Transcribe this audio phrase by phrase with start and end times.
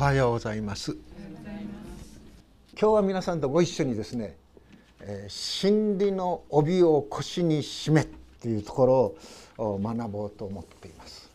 [0.00, 0.96] おはようございます。
[2.72, 4.34] 今日は皆さんとご一緒にですね、
[5.02, 8.06] えー、真理の帯を腰に締めっ
[8.40, 9.14] ていうとこ
[9.58, 11.30] ろを学ぼうと思っています。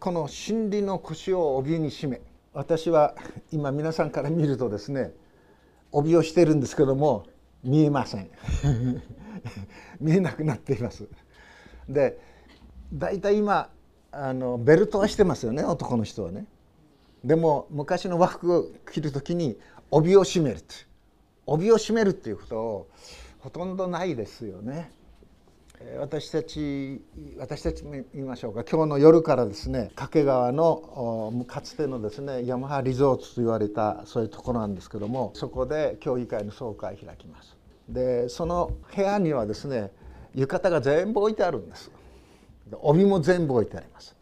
[0.00, 2.22] この真理の腰を帯に締め
[2.54, 3.14] 私は
[3.52, 5.12] 今皆さんから見るとですね
[5.92, 7.26] 帯をしてるんですけども
[7.62, 8.30] 見えません。
[10.00, 11.06] 見えなくなっています。
[11.86, 12.18] で
[12.94, 13.68] だいたい今
[14.10, 16.46] あのベルトはしてますよね男の人はね。
[17.24, 19.56] でも昔の和服を着る時に
[19.90, 20.60] 帯を締める
[21.46, 22.90] 帯を締めるっていうことを
[23.40, 24.90] ほとんどないですよね。
[25.98, 27.02] 私たち
[27.36, 37.56] 私たちも言いましょうか今日の夜からですね掛川のかつてのですねヤマハリゾートと言われたそういうところなんですけどもそこで協議会の総会開きます。
[37.88, 39.90] でその部屋にはですね
[40.34, 41.90] 浴衣が全部置いてあるんです。
[42.80, 44.13] 帯も全部置いてあります。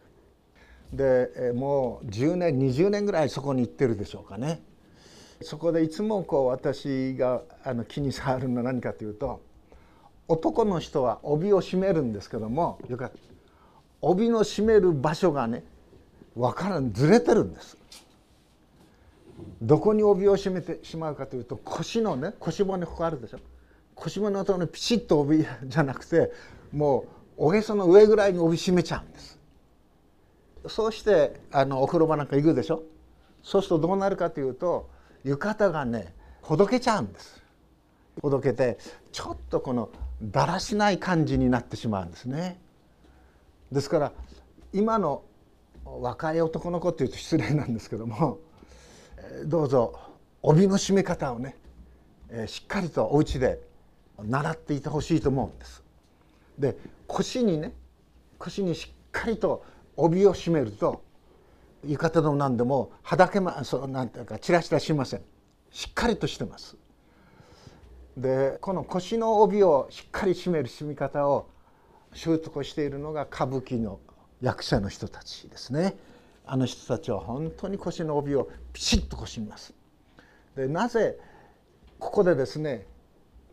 [0.93, 4.63] でもう10年20年ぐらいそこに行ってるでしょうかね。
[5.41, 9.41] そこでいつもこう私があの気に障るのは何かというと
[10.29, 13.17] 男の人は帯を締めるんですけどもよかった
[14.01, 15.65] 帯の締める場所がね
[16.37, 16.93] 分からん。
[16.93, 17.77] ずれてるんです。
[19.61, 23.39] どこに帯を締めてしまうかというと腰のね腰骨ここあるでしょ。
[23.95, 26.31] 腰骨のところにピシッと帯じゃなくて
[26.73, 29.39] もうおへその上ぐらいに帯締めちゃうんです。
[30.67, 32.83] そうしてあのお風呂場なんか行くでしょ？
[33.43, 34.89] そうするとどうなるかというと
[35.25, 37.43] 浴衣がねほどけちゃうんです。
[38.21, 38.79] ほどけて
[39.11, 39.91] ちょっとこの
[40.23, 42.61] だらしない感じになってしまうんですね。
[43.73, 44.13] ですから
[44.73, 45.23] 今の
[45.85, 48.39] 若い男の子っていうと失礼なんですけども
[49.47, 49.99] どうぞ
[50.43, 51.57] 帯の締め方をね
[52.47, 53.61] しっかりとお家で
[54.23, 55.83] 習っていてほしいと思うんです。
[56.59, 56.77] で
[57.07, 57.73] 腰にね
[58.39, 59.65] 腰にしっかりと
[59.97, 61.03] 帯を締めると
[61.87, 65.23] 浴衣でも何でもはだけまそうなんていうかチラチラしません。
[65.71, 66.77] しっかりとしてます。
[68.17, 71.49] でこの腰の帯をしっかり締める締め方を
[72.13, 74.01] 習得しているのが歌舞伎の
[74.43, 75.97] 役者の人たちですね。
[76.45, 79.75] あの人たちは本当に腰の帯をピシッと腰みます。
[80.57, 81.19] でなぜ
[81.99, 82.87] ここでですね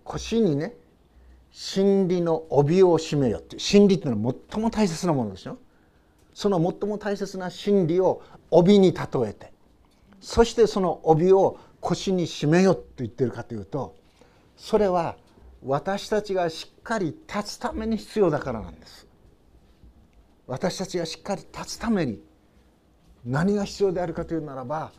[0.04, 0.76] 腰にね
[1.52, 5.58] 真理の帯を締めよって真理っていうのは最も大切なものですよ。
[6.40, 9.52] その最も大切な真理を帯に例えて
[10.22, 13.98] そしてその帯を腰に締めよと言ってるかというと
[14.56, 15.18] それは
[15.66, 19.06] 私たちがしっかり立つために必要だからなんです。
[20.48, 22.24] 私たちがしっかり立つために
[23.26, 24.94] 何が必要であるかというならば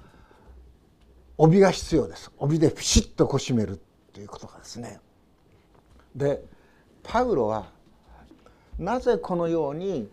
[1.39, 2.31] 帯が必要です。
[2.37, 3.81] 帯でピシッとこう締める
[4.13, 5.01] ということがですね。
[6.15, 6.45] で
[7.03, 7.71] パウロは
[8.79, 10.07] なぜこのように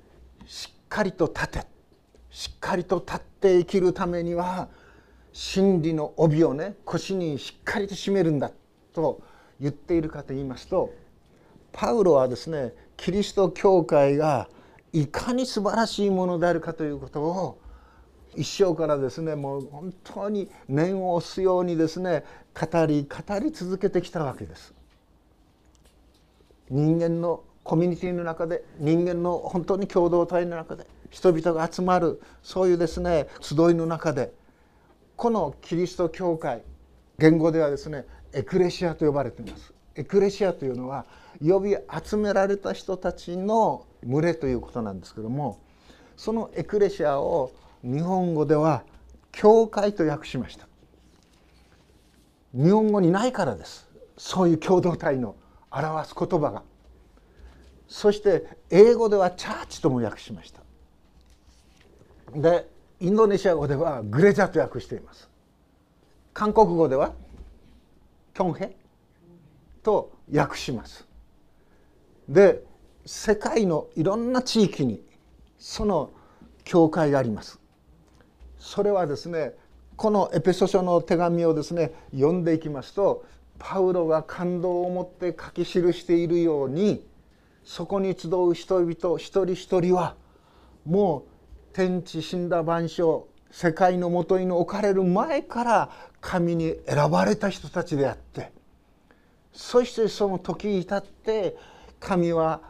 [0.45, 1.65] しっかりと立て
[2.29, 4.69] しっかりと立って生きるためには
[5.33, 8.51] 真理の帯をね腰にしっかりと締めるんだ
[8.93, 9.21] と
[9.59, 10.93] 言っているかと言いますと
[11.71, 14.49] パウロはですねキリスト教会が
[14.93, 17.59] いかに素晴らしいものであるかということを
[18.35, 24.73] 一生からですねもう本当に念を押すようにですね語り語り続けてきたわけです。
[26.69, 34.31] 人間のコミュニティの中で人間の本当に共同体の中で人々が集まるそういうですね集いの中で
[35.17, 36.61] このキリスト教会
[37.19, 39.73] 言語ではですねエクレシアと呼ばれています。
[39.95, 41.05] エクレシアというのは
[41.45, 45.59] 呼び集められた人たちの群れということなんですけども
[46.15, 47.51] そのエクレシアを
[47.83, 48.83] 日本語では
[49.33, 50.69] 教会と訳しました。
[52.53, 53.89] 日本語にないからです。
[54.15, 55.35] そういう共同体の
[55.69, 56.63] 表す言葉が。
[57.87, 60.61] そして英語ではチャーチとも訳しました。
[62.35, 62.67] で
[62.99, 65.29] インドネシア語ではグレジャと訳しています。
[66.33, 67.13] 韓国語では
[68.33, 68.75] キョンヘ
[69.83, 71.07] と訳します。
[72.27, 72.63] で
[73.05, 75.01] 世界のいろんな地域に
[75.57, 76.11] その
[76.65, 77.59] 教会があります。
[78.59, 79.53] それはですね
[79.95, 83.25] このエペソ書の手紙をですね読んでいきますと
[83.57, 87.07] パウロが感動を持って書き記しているように
[87.67, 90.15] そこに集う人々一人一人は
[90.85, 95.89] もう天地死んだ万象世界のもとに置かれる前から
[96.21, 98.53] 神に選ばれた人たちであって
[99.51, 101.57] そしてその時に至って
[101.99, 102.61] 神は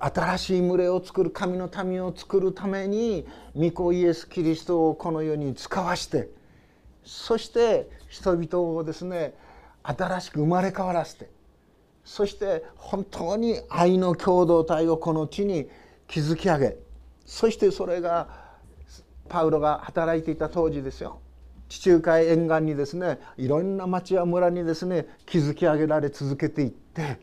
[0.00, 6.28] 新しい群れを作る神の民を作るために御子イエス・キリストをこの世に使わして
[7.04, 9.32] そして人々をですね
[9.84, 11.30] 新しく生まれ変わらせて
[12.04, 15.68] そして本当に愛の共同体をこの地に
[16.08, 16.76] 築き上げ
[17.24, 18.28] そしてそれが
[19.28, 21.20] パウロが働いていた当時ですよ。
[21.68, 27.20] 地中海沿岸にですねいろんな町や村にですね築き上げられ続けていって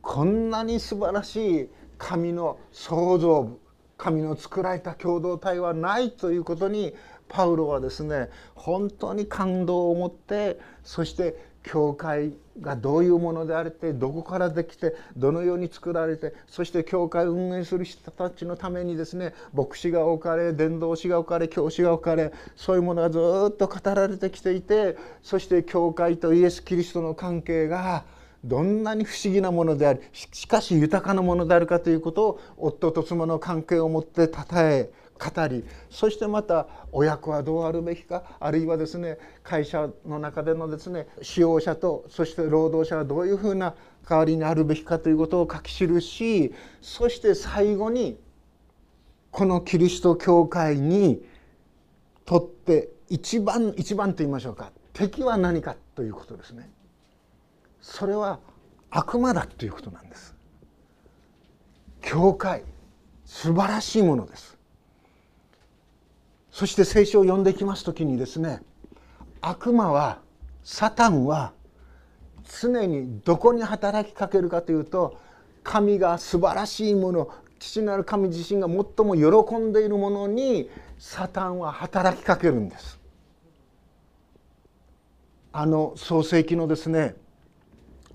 [0.00, 1.68] こんなに素晴らしい
[1.98, 3.60] 神の創造部
[3.98, 6.94] 神の作られた共同体はないということに
[7.28, 28.04] パウロはですね本当に感動を持ってそして教会がどういうものであれてどこからできてどのように作られてそして教会を運営する人たちのためにですね牧師が置かれ伝道師が置かれ教師が置かれそういうものがずっと語られてきていてそして教会とイエス・キリストの関係が
[28.44, 43.74] どんなに不思議なものでありしかし豊かなものであるかということを夫と妻の関係を持ってたたえ語りそしてまた親子はどうあるべきかあるいはですね会社の中でのですね使用者とそして労働者はどういうふうな
[44.08, 48.18] 代わりにあるべきかということを書き記しそして最後に
[49.30, 51.22] このキリスト教会に
[52.24, 56.70] とって一番一番と言いましょうか敵は何かということですね。
[57.80, 58.40] それは
[58.90, 60.34] 悪魔だということなんです。
[62.02, 62.64] 教会
[63.24, 64.58] 素晴らしいものです
[66.50, 68.62] そして聖書を読んでいきます時にですね
[69.40, 70.20] 悪魔は
[70.62, 71.52] サタンは
[72.60, 75.18] 常にどこに働きかけるかというと
[75.62, 79.14] 神が素晴らしいもの父なる神自身が最も
[79.44, 82.98] 喜んでいるものにサタンは働きかけるんです。
[85.52, 87.16] あの創世記のですね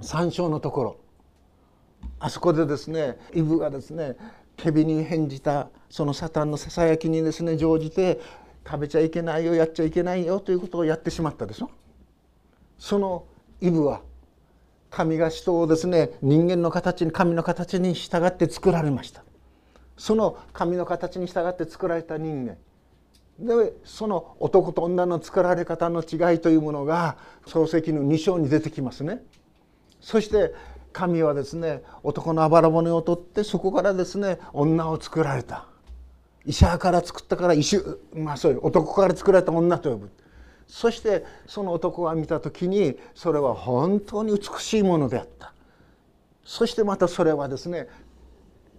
[0.02, 0.98] 3章のところ
[2.20, 4.16] あそこでですねイブがですね
[4.58, 8.20] 蛇に返じたそのサタンのささやきにですね乗じて
[8.68, 11.72] 食べちゃいけないよやっちゃいけないよということをやってしまったでしょ？
[12.78, 13.24] その
[13.62, 14.02] イブは
[14.92, 19.24] 神が人をですね人間の形に神の形に従って作られました。
[19.96, 22.58] その神の形に従って作られた人間。
[23.40, 27.16] でその男と女の作られ方の違いというものが
[27.46, 29.24] 漱石の2章に出てきますね。
[30.02, 30.54] そして
[30.92, 35.70] 神はですね男のあばら骨を取ってそこからですね女を作られた。
[36.46, 37.64] 医者から作ったから医
[38.14, 40.12] まあそういう男から作られた女と呼ぶ。
[40.68, 45.54] そしてその男が見た時にそれは本当に美しいものであった。
[46.44, 47.88] そしてまたそれはですね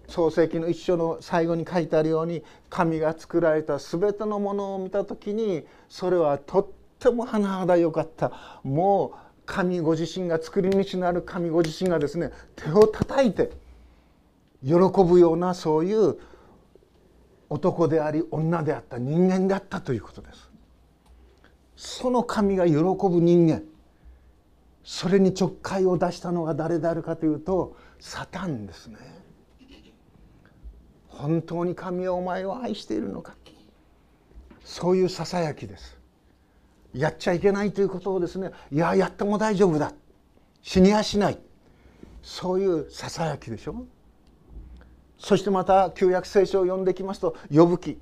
[0.09, 6.67] 創世記の一章の最後に書いてあるように神が作られた全てのものを見た時にそれはとっ
[6.99, 8.61] ても甚だよかった。
[8.63, 13.51] もう神ご自身が作り主のある神ご自身がですね手を叩いて
[14.65, 16.19] 喜ぶようなそういう
[17.49, 20.51] 男であり女であった人間であったということです。
[21.77, 23.63] その神が喜ぶ人間。
[24.83, 28.97] それにちょっかいを出したのが誰であるかというとサタンですね。
[31.09, 33.35] 本当に神はお前を愛しているのか。
[34.65, 35.99] そういうささやきです。
[36.93, 39.93] やっちゃいけないということをですねいややっても大丈夫だ。
[40.63, 41.39] 死にやしない。
[42.23, 43.87] そういうささやきでしょ。
[45.19, 47.99] そしてまた旧約聖書を読んできますと呼ぶ記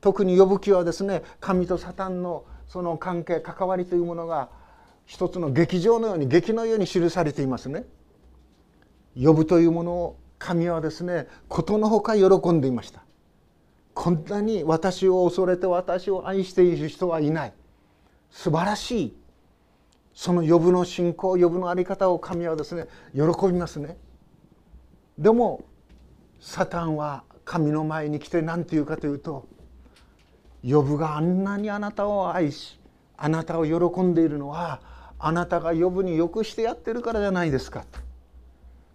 [0.00, 4.48] 特に呼ぶ記はですね神とサタンのその関係関わりというものが
[5.04, 7.84] 一つの劇場のように劇のように記されていますね。
[9.20, 13.02] 呼ぶというものを神はですねことのほか喜んでいました。
[13.94, 17.52] こんなに私を恐れて私を愛している人はいない。
[18.30, 19.16] 素晴らしい
[20.12, 23.96] その呼ぶの信仰呼ぶの在り方を神はですね喜びますね
[25.18, 25.64] でも
[26.40, 29.46] サタンは神の前に来て何て言うかというと
[30.62, 32.78] 呼ぶがあんなにあなたを愛し
[33.16, 34.80] あなたを喜んでいるのは
[35.18, 38.00] あなたが呼ぶによくしてやってるからじゃないですかと。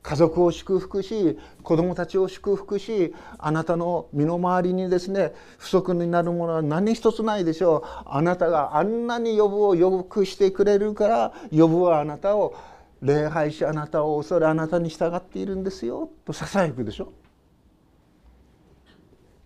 [0.03, 8.03] 家族を祝福し子供たちを祝福しあなたの身の回りにですね不足になるものは何一つないでしょう。
[8.07, 12.55] あなたがあんなに呼ぶをよくしてくれるから呼ぶはあなたを
[13.01, 17.13] 礼拝しあなたを恐れあなたに従っているんですよとささやくでしょ。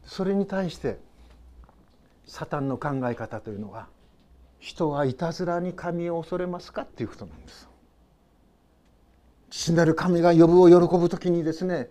[0.05, 0.97] それに対して
[2.25, 3.87] サタンの考え方というのは
[4.59, 7.69] 人はいたずらに神を恐れますかっていうことなんです。
[9.49, 11.89] 父なる神が呼ぶを喜ぶ時にですね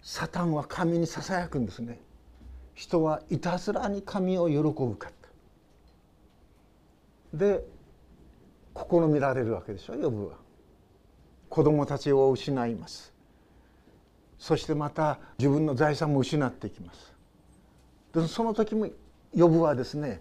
[0.00, 2.00] サタンは神にささやくんですね。
[2.74, 5.10] 人はいたずらに神を喜ぶか
[7.32, 7.64] で
[8.74, 10.36] 試みられるわけでしょ呼ぶは。
[11.48, 13.12] 子供たちを失います。
[14.38, 17.11] そしてまた自分の財産も失っていきます。
[18.14, 18.88] でその時も
[19.34, 20.20] 呼ぶはですね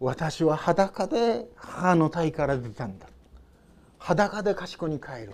[0.00, 3.06] 私は裸で母の体から出たんだ。
[3.98, 5.32] 裸で賢に帰る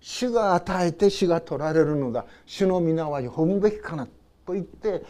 [0.00, 2.24] 主が与えて主が取られるのだ。
[2.46, 4.06] 主の皆は呼ぶべきかな
[4.46, 5.02] と言って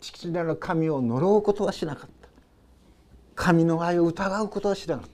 [0.00, 2.28] 父なる神を呪うことはしなかった。
[3.34, 5.10] 神の愛を疑うことはしなかった。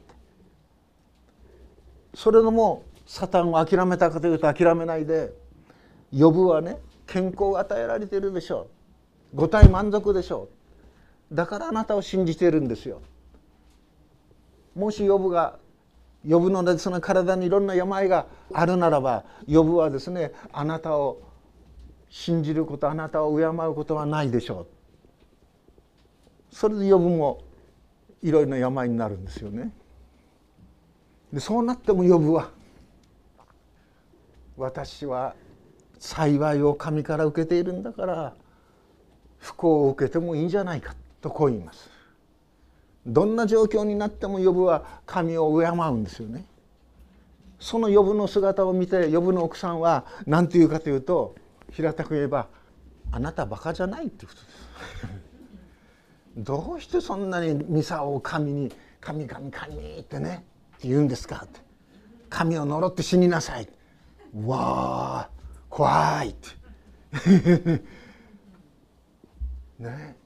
[2.14, 5.32] それでもサタンを諦めたかというと諦めないで
[6.12, 8.77] 呼ぶはね健康を与えられているでしょう。
[9.34, 10.48] 五体満足でしょ
[11.32, 11.34] う。
[11.34, 13.02] だからあなたを信じているんですよ。
[14.74, 15.58] もし呼ぶが
[16.28, 21.20] 呼ぶのでその体にいろんな病があるならば呼ぶはですねあなたを
[22.10, 26.54] 信じることあなたを敬うことはないでしょう。
[26.54, 27.42] それで呼ぶも
[28.22, 29.72] いろいろな病になるんですよね。
[31.32, 32.50] でそうなっても呼ぶは
[34.56, 35.34] 私は
[35.98, 38.34] 幸いを神から受けているんだから
[39.38, 41.90] 不幸を受けてもいいんじゃないかとこう言います。
[43.06, 46.44] どんな状況になっても呼ぶは神を敬うんですよね。
[47.58, 51.34] その呼ぶの姿を見て呼ぶの奥さんは何て言うかというと
[51.72, 52.48] 平たく言えば
[53.10, 54.58] 「あなたバカじゃない」っていうことです。
[56.38, 60.44] どうしてそんなにミサを神に「神神神」ってね
[60.76, 61.60] って言うんですかって
[62.30, 63.68] 「神を呪って死になさい」
[64.44, 65.30] わあ
[65.68, 67.98] 怖いって。
[69.78, 70.16] ね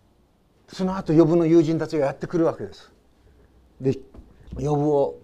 [0.69, 2.91] その後呼ぶの友人たちがやってくるわけです。
[3.81, 3.99] で
[4.57, 5.19] 呼ぶを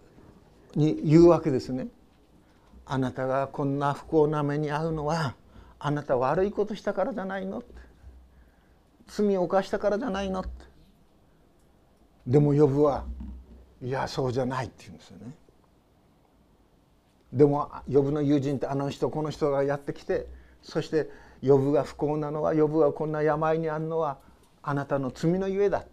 [0.74, 1.88] に言うわけですね。
[2.84, 5.34] あなたがこんな不幸な目に遭うのは
[5.78, 7.62] あなた悪いことしたからじゃないの
[9.06, 10.44] 罪を犯したからじゃないの
[12.26, 13.04] でも呼ぶは
[13.82, 15.32] いやそうじゃないって言うんですよね。
[17.32, 20.26] でも呼ぶの友人ってあの人この人がやってきて
[20.62, 21.10] そして
[21.42, 24.18] 呼ぶが不幸なのは呼ぶがこんな病にあるのは
[24.62, 25.84] あなたの罪のゆえだ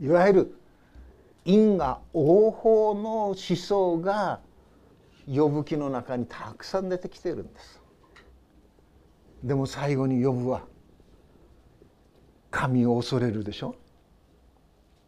[0.00, 0.54] いわゆる
[1.44, 4.40] 因果応報の思想が
[5.26, 7.80] 呼ぶ記の中にたくさん出てきてるんです。
[9.42, 10.62] でも最後に呼ぶは
[12.50, 13.76] 神を恐れるでしょ？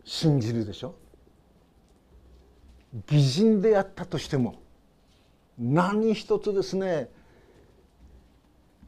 [0.04, 0.94] 信じるでしょ？
[3.06, 4.56] 偽人であったとしても
[5.58, 7.10] 何一つですね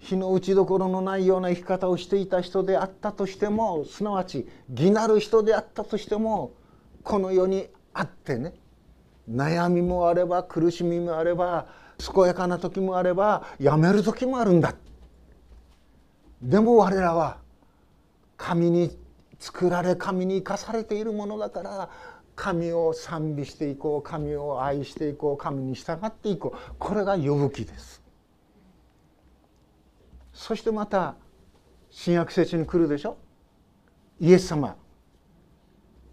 [0.08, 6.52] 日の打ちどころのないような生き方をしていた人であったとしてもすなわち義なる人であったとしても
[7.02, 8.54] この世にあってね
[9.30, 11.66] 悩みもあれば苦しみもあれば
[11.98, 14.74] 健やかな時もあればやめる時もあるんだ。
[16.40, 17.38] でも我らは
[18.36, 18.96] 神に
[19.38, 21.90] 作られ神に生かされているものだから
[22.36, 26.74] 神を賛美していこう神を愛していこう神に従っていこう。
[26.78, 28.00] これが呼ぶ気です。
[30.38, 31.16] そしてまた
[31.90, 33.16] 新約聖書に来るでしょ？
[34.20, 34.76] イエス様。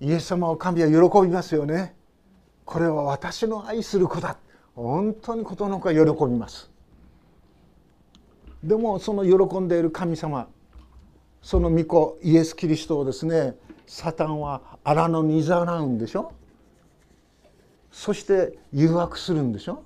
[0.01, 1.96] イエス様を神は喜びますよね。
[2.65, 4.38] これは私の愛する子だ。
[4.74, 6.72] 本当にことの子は喜びます。
[8.63, 10.48] でもその喜んでいる神様
[11.44, 13.53] その御子イエス・キリストをですね
[13.86, 16.34] サタンは荒野にざらうんでしょ？
[17.91, 19.84] そして誘惑するんでしょ？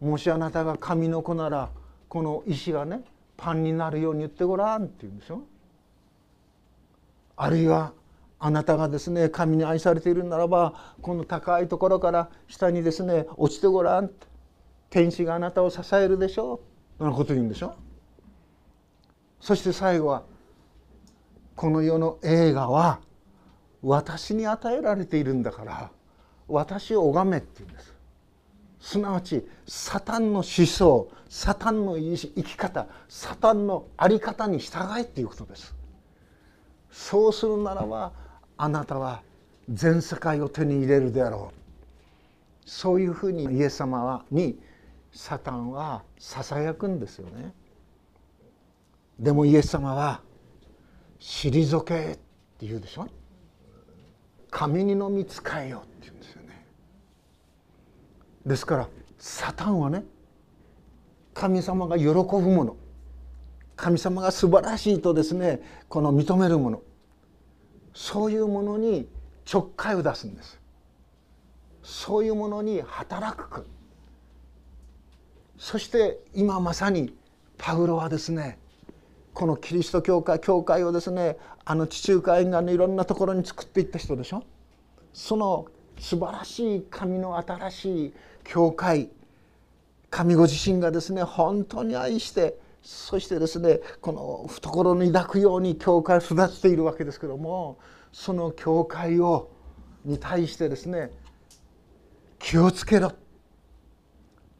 [0.00, 1.70] もしあなたが神の子なら
[2.14, 3.00] この石がね
[3.36, 5.42] パンになるように言ってごらんって言うんでしょ
[7.34, 7.92] あるいは
[8.38, 14.12] あなたがですね神に愛されているならばこの高いところから下にですね落ちてごらん。
[14.90, 16.60] 天使があなたを支えるでしょ
[17.00, 17.04] う。
[17.04, 17.74] なこと言うんでしょ。
[19.40, 20.22] そして最後は
[21.56, 23.00] この世の映画は
[23.82, 25.90] 私に与えられているんだから
[26.46, 27.93] 私を拝めって言うんです。
[28.84, 35.74] すなわちサタンの思想サタンの生き方サタンの在り方に従えっていうことです。
[36.90, 38.12] そうするならば
[38.58, 39.22] あなたは
[39.70, 42.68] 全世界を手に入れるであろう。
[42.68, 44.60] そういうふうにイエス様はに
[45.12, 47.54] サタンはささやくんですよね。
[49.18, 50.20] でもイエス様は
[51.18, 52.16] 「退け」っ
[52.58, 53.08] て言うでしょ。
[54.50, 56.13] 神にのみ使えよって言う。
[58.46, 60.04] ですからサタンはね
[61.32, 62.76] 神様が喜ぶもの。
[63.76, 66.82] 神様が素晴らしいとですねこの認めるもの。
[67.92, 69.08] そういうものに
[69.44, 70.60] ちょっかいを出すんです。
[71.82, 73.66] そういうものに働く。
[75.58, 77.14] そして今まさに
[77.58, 78.58] パウロはですね
[79.32, 84.44] このキリスト教会教会をですねあの地中海岸のいろんなところに作っていった人でしょ。
[85.12, 85.66] その
[85.98, 89.10] 素晴らしい神の新しい教会
[90.10, 97.78] 神ご自身がですね本当に愛してそしてですねこの懐に抱くように教会を育てているわけですけども
[98.12, 99.50] その教会を
[100.04, 101.10] に対してですね
[102.38, 103.12] 気をつけろ。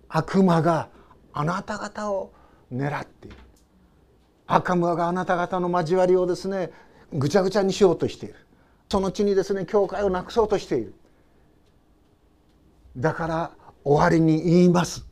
[0.08, 0.88] 悪魔が
[1.32, 2.32] あなた方を
[2.72, 3.36] 狙っている。
[4.46, 6.70] 悪魔があなた方の交わりをですね
[7.12, 8.36] ぐちゃぐちゃにしようとしている。
[8.88, 10.94] その地にですね教会をなくそうとしている。
[12.96, 13.50] だから
[13.84, 15.06] 終わりに言います。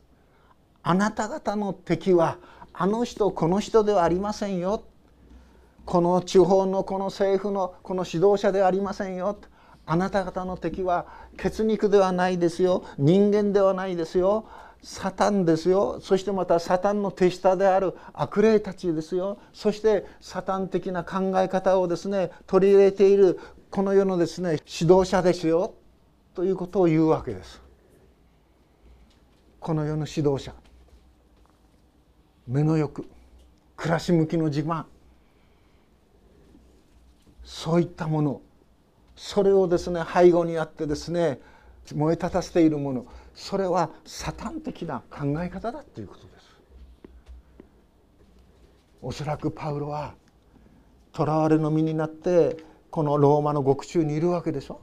[0.81, 2.37] あなた方の敵は
[2.73, 4.83] あの人この人ではありませんよ。
[5.85, 9.37] この地方のこの政府のこの指導者ではありませんよ。
[9.85, 11.05] あなた方の敵は
[11.37, 12.83] 血肉ではないですよ。
[12.97, 14.45] 人間ではないですよ。
[14.81, 15.99] サタンですよ。
[16.01, 19.37] そしてまたサタンの手下である悪霊たちですよ。
[19.53, 23.39] そしてサタン的な考え方をですね取り入れている
[23.69, 25.75] この世のですね指導者ですよ。
[26.33, 27.62] ということを言うわけです。
[29.63, 30.53] この世の指導者。
[32.49, 33.05] 目の欲
[33.77, 34.83] 暮らし向きの自慢。
[37.45, 38.41] そういったもの。
[39.15, 41.39] それをですね背後にあってですね
[41.95, 43.05] 燃え立たせているもの。
[43.33, 46.45] それはサタン的な考え方だということです。
[49.01, 50.13] おそらくパウロは
[51.15, 52.57] 囚われの身になって
[52.91, 54.81] このローマの獄中にいるわけでしょ。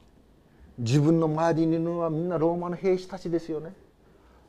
[0.79, 3.75] 自分の周りにいるのはみんなローマの兵士たちですよね。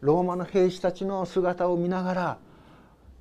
[0.02, 2.38] ローマの兵士たちの姿を見ながら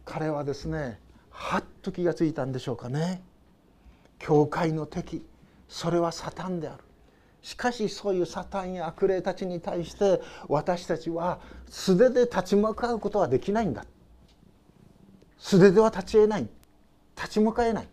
[0.04, 3.22] 彼はですねはっと気がついたんでしょうかね。
[4.18, 5.24] 教会の敵
[5.68, 6.84] それはサタンである。
[7.42, 13.84] しかしそういうサタンや悪霊たちに対して私たちは素手で立ち向かうことはできないんだ。
[15.38, 16.48] 素手では立ち得ない。
[17.16, 17.88] 立ち向かえない。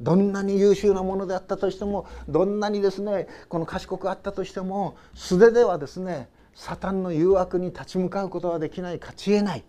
[0.00, 6.28] どんなに優秀なものであったとしてもどんなにですねこの賢くあったとしても素手ではですね
[6.60, 9.64] サタンの誘惑に立ち向かうことはできない勝ち得ない。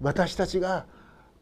[0.00, 0.86] 私たちが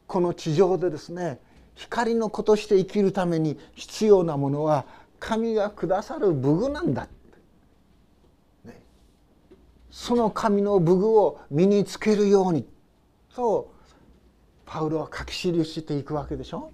[0.07, 1.39] この地上でですね
[1.75, 4.87] 光の子として生きるために必要なものは
[5.21, 7.09] 神がくださる武具なんだ、
[8.65, 8.81] ね、
[9.91, 12.67] その神の武具を身につけるように
[13.37, 13.71] と
[14.65, 16.71] パウロは書き記していくわけでしょ。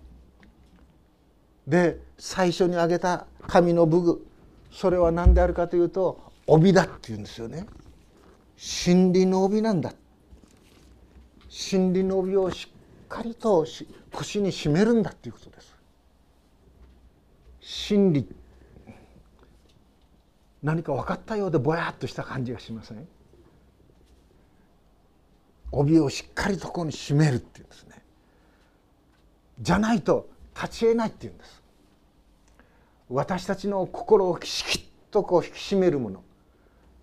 [1.67, 4.27] で最初に挙げた神の武具
[4.71, 7.67] それは何であるかというと帯だっていうんですよね。
[8.57, 9.93] 真理の帯なんだ。
[11.49, 12.69] 真理の帯をし
[13.05, 13.65] っかりと
[14.13, 15.77] 腰に締めるんだということです。
[17.61, 18.27] 真理
[20.63, 23.07] 何か分かったようでぼやっとした感じがしません？
[25.71, 28.03] 帯をしっかりとここに締めるっていうんですね
[29.61, 31.63] じゃないと立ち得ないっていうんです
[33.11, 36.23] 私たちの心をしきっとこう引き締めるもの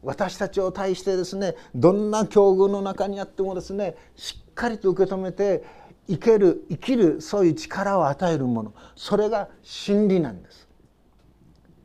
[0.06, 5.64] 私たちを対してですねどんな境遇の中にあってもですねしっかりと受け止めて
[6.08, 10.66] 生ける生きるそういう力を与えるものそれが真理なんです。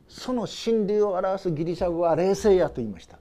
[0.07, 3.17] その真理を表すギリシャ語は霊性ヤと言いました。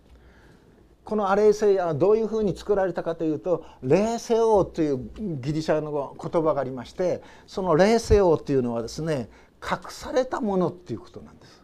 [1.05, 9.29] このアレイセイヤはどういうふうに作られたかというと「霊性王」というギリシャの言葉がありましてその霊性王というのはですね
[9.61, 11.60] 隠されたものっていうことなんです。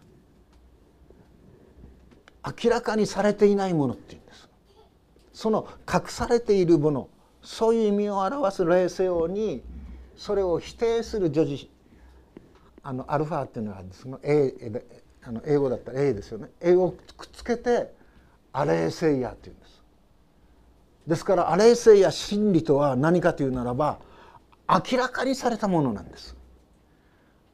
[2.47, 4.49] 明らかにされていないものっていうんです。
[5.33, 7.09] その隠されているもの。
[7.43, 9.63] そういう意味を表す霊性王に
[10.17, 11.71] それを否定する女児
[12.83, 14.09] あのアルファっていうのがあるんです。
[14.09, 14.19] が
[15.25, 16.49] あの英語だったら A ですよね。
[16.61, 17.93] 英語をくっつけて
[18.53, 19.83] アレーセイヤっていうんです。
[21.07, 23.99] ですからアレーセイヤ真理とは何かというならば
[24.69, 26.37] 明らかにされたものなんです。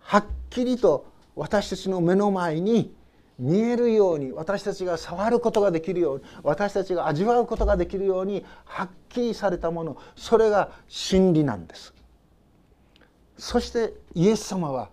[0.00, 2.94] はっきりと私たちの目の前に
[3.38, 11.94] 見えるように私たちが触ることができるように私たちが味わうことができるようにはっきりされたものそれが真理なんです。
[13.38, 14.90] そしてイエス様は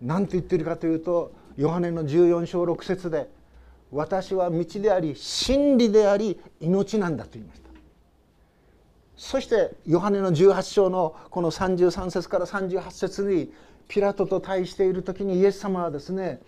[0.00, 3.28] 何て言ってるかというとヨハネの14章6節で
[3.90, 7.66] 「私は道であり真理であり命なんだ」と言いました。
[9.16, 13.52] そしてヨハネの18章のこの33節から38節に
[13.88, 16.40] ピラトと対している時にイエス様はですね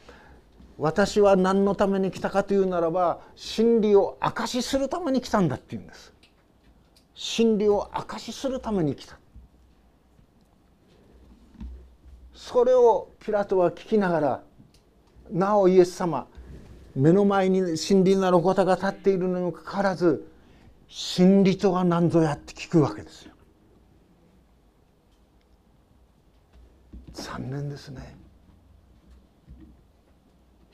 [0.78, 6.12] 私は何のために来たかというならば真理を証しするために来たんだって言うんです
[7.14, 9.18] 真理を証しするために来た
[12.32, 14.42] それをピラトは聞きながら
[15.32, 16.28] なおイエス様
[16.94, 20.28] 目の前に真理なる方が立っているのにもかかわらず
[20.86, 23.32] 真理とは何ぞやって聞くわけですよ。
[27.12, 28.16] 残念ですね。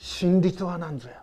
[0.06, 1.22] 真理とは何ぞや。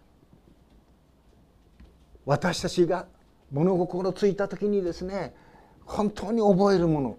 [2.26, 3.06] 私たちが
[3.52, 5.36] 物心ついた時にですね
[5.86, 7.17] 本当に覚えるもの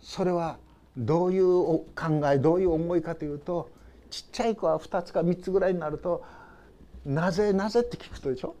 [0.00, 0.58] それは
[0.96, 1.84] どういう考
[2.32, 3.68] えどういう思いかというと
[4.10, 6.22] ちっちゃい子は2つか3つぐらいになると
[7.04, 8.54] 「なぜなぜ?」って聞くとでしょ？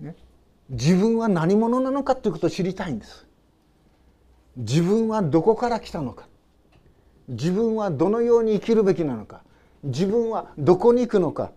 [0.00, 0.16] ね、
[0.68, 3.26] 自分は何者なのかということを知りたいんです。
[4.56, 6.28] 自分はどこから来たのか
[7.26, 9.42] 自分はどのように生きるべきなのか
[9.86, 11.52] 自分はどこに行くのか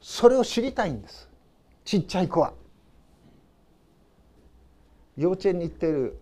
[0.00, 1.28] それを知りたいんです。
[1.84, 2.52] ちっちゃい子は。
[5.16, 6.18] 幼稚園に行っている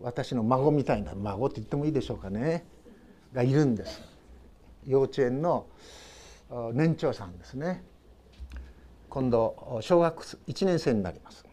[0.00, 2.64] 私の孫みたいな孫って言ってもいいでしょうかね。
[3.32, 4.02] がいるんです。
[4.86, 5.66] 幼稚園の
[6.72, 7.84] 年長さんですね。
[9.08, 11.44] 今度小学1年生になります。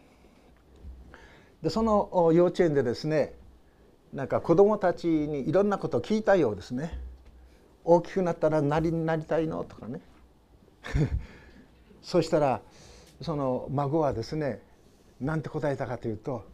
[1.61, 3.33] でその幼稚園でですね
[4.13, 6.99] なんか子どもたちにいろんなことを聞いたようですね。
[7.89, 9.99] 大きくなったら何になりたいのとかね。
[12.03, 12.61] そしたら
[13.19, 14.61] その孫はですね
[15.19, 16.45] 何て答えたかというと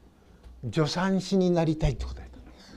[0.71, 2.76] 助産師になりたいって答えたんです。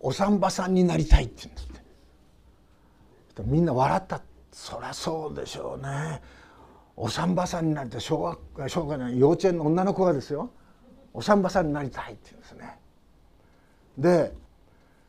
[0.00, 3.42] お産婆さんになりたいって言うんですって。
[3.44, 4.20] みんな笑った。
[4.50, 6.20] そりゃそうでしょうね。
[6.96, 10.50] お産婆さんになりたい小学小学幼稚園の女の子がですよ。
[11.14, 12.78] お産婆さんになりたいって言うんですね。
[13.96, 14.34] で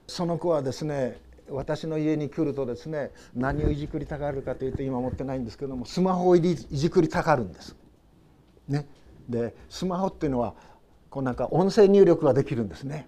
[0.05, 7.75] その子はですね私の家に来るとですね何をいじくりたがるかというと今持ってないんですけどもスマホをいじくりたがるんです。
[8.67, 8.87] ね、
[9.27, 10.53] でスマホっていうのは
[11.09, 13.07] こうなんか音声入力ができるんですね。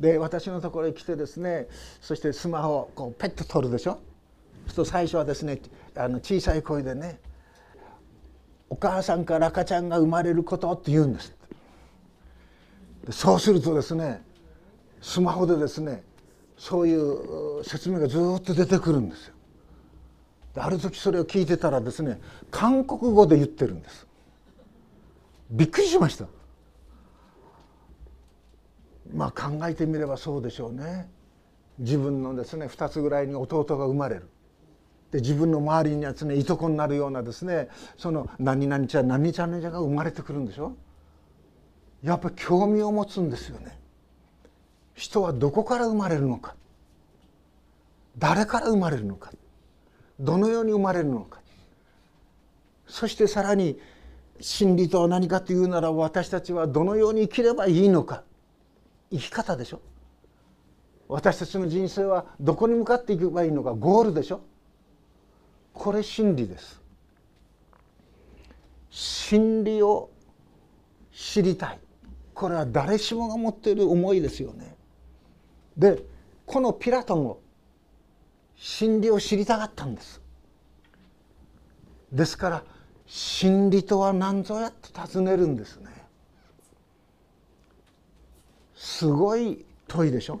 [0.00, 1.68] で私のところへ来てですね
[2.00, 4.00] そしてスマホをこうペット取るでしょそう
[4.66, 5.60] すると最初はですね
[5.94, 7.18] あの小さい声でね
[8.68, 11.34] 「お母さんから赤ちゃんが生まれること」って言うんです
[13.10, 14.22] そうするとですね
[15.00, 16.02] スマホでですね
[16.56, 19.34] そういう説明がずっと出てくるんですよ。
[20.58, 22.18] ある時それを聞いてたらですね
[22.50, 24.06] 韓国語で言ってるんです。
[25.50, 26.26] びっくりしました。
[29.12, 31.08] まあ考えてみればそうでしょうね。
[31.78, 34.28] 自分のですね2つぐらいに弟が生まれる。
[35.12, 40.74] で自分の周りにはですねいとこになるようなですねその何々ちゃん何ちゃんちゃんが生まれてくるんでしょ。
[42.02, 43.78] やっぱり興味を持つんですよね。
[44.96, 46.54] 人はどこから生まれるのか。
[48.18, 49.30] 誰から生まれるのか。
[50.18, 51.40] どのように生まれるのか。
[52.88, 53.78] そしてさらに
[54.40, 58.24] 真理とは何かというなら私たちはどのように生きればいいのか。
[59.10, 59.82] 生き方でしょ。
[61.08, 63.74] 私たちの人生はどこに向かっていけばいいのか。
[63.74, 64.40] ゴールでしょ。
[65.74, 66.80] これ真理です。
[68.90, 70.08] 真理を
[71.12, 71.78] 知りたい。
[72.32, 74.75] これは誰しもが持っている思いですよね。
[75.76, 76.02] で
[76.46, 77.40] このピラトンも
[78.56, 80.20] 真理を知りたかったんです。
[82.12, 82.64] ですから
[83.06, 85.90] 真理とは何ぞやと尋ねるんですね。
[88.74, 90.40] すごい問いでしょ。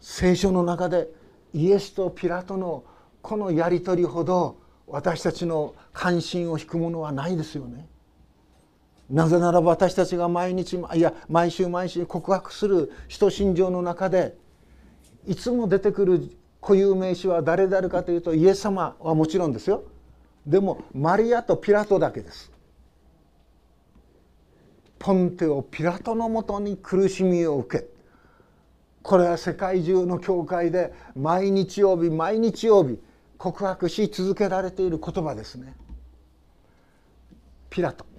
[0.00, 1.08] 聖書の中で
[1.52, 2.84] イエスとピラトの
[3.22, 7.88] このやり取りほど私たちの関心を引くものはないですよね。
[9.10, 14.36] なぜならば私たちが毎日いや毎週毎週告白する人心情の中で
[15.26, 19.84] いつも出てくる固有名詞は誰であるかというとイエス様はもちろんですよ。
[20.46, 22.50] でもマリアとピラトだけです。
[24.98, 27.84] ポンテオピラトのもとに苦しみを受け
[29.02, 32.98] これは世界中の教会で毎日曜日毎日曜日
[33.36, 35.74] 告白し続けられている言葉ですね。
[37.68, 38.13] ピラト。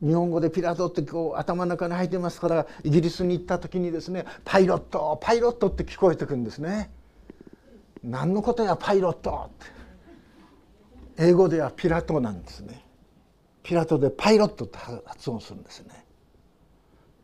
[0.00, 6.90] 日本語でピラトってこう頭の中に入ってますからイギリスに行った時にですねパイロットパイロットって聞こえてくるんですね。
[8.04, 9.78] 何のことやパイロットって。
[11.20, 12.84] 英語ではピラトなんですね。
[13.64, 16.06] ピラトでパイロットって発音するんですね。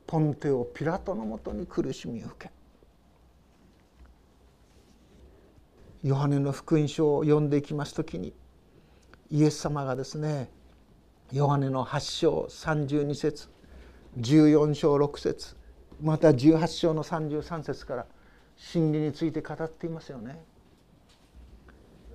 [0.06, 2.52] ポンテオピラトのもとに苦しみを受け。
[6.02, 8.34] ヨハネの福音書を読んでいきます時に
[9.30, 10.50] イエス様がですね
[11.32, 13.48] ヨハネの8章32節
[14.20, 15.56] 14章6節
[16.00, 18.06] また18章の33節から
[18.56, 20.44] 真理について語っていますよね。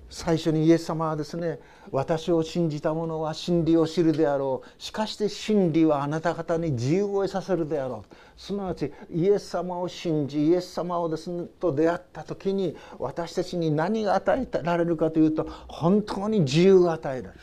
[0.08, 1.60] 最初にイエス様はですね
[1.92, 4.82] 私を信じた者は真理を知るであろう。
[4.82, 8.40] しかして真理はあなた方に自由を得させるであろう。
[8.40, 17.40] すなわちイエス様を信じイエス様をですねと出会った時に私たちに何が与えられるかというと本当に自由が与えられる。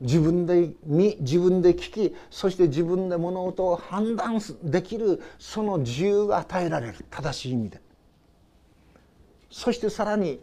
[0.00, 7.04] 自分で見自分で聞きそして自分で物事を判断できるその自由が与えられる。
[7.10, 7.80] 正しい意味で。
[9.50, 10.40] そしてさらに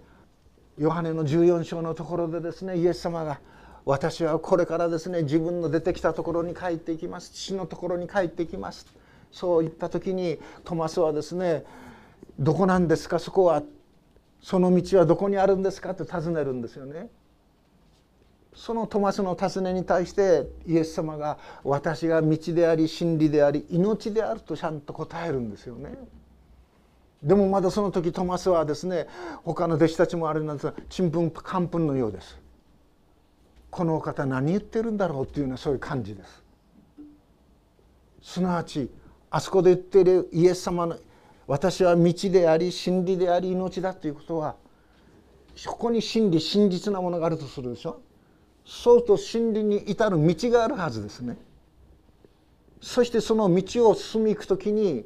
[0.78, 3.40] ヨハネの14章のところでですねイエス様が
[3.86, 7.32] 私はこれからですね自分の出てきたところに帰っていきます。
[7.32, 8.86] 父のところに帰っていきます。
[9.32, 11.64] そう言った時にトマスはですね
[12.38, 13.18] 「どこなんですか？
[13.18, 13.64] そこは。
[14.40, 17.10] その道はどこにあるんですか?」って尋ねるんですよね。
[18.58, 25.96] そのトマスの尋ねに対してイエス様が「私が道であり真理であり命である」とちゃんと答えるんですよね。
[27.22, 29.08] でもまだその時トマスはですね
[29.44, 32.36] 他の弟子たちもあれなんですがちんぷんかんぷんのようです。
[33.70, 36.44] このお方何言ってるんだろうっていうようなそういう感じです。
[38.24, 38.90] すなわち
[39.30, 40.98] あそこで言っているイエス様の
[41.46, 44.56] 私は道であり真理であり命だということは
[45.56, 48.02] そこに真理真実なものがあるとするでしょ。
[48.68, 51.38] そうと真理に至る道があるはずですね。
[52.82, 55.06] そしてその道を進み行く時に